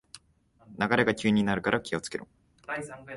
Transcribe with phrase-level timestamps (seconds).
[0.79, 2.27] 流れが急になるから気をつけろ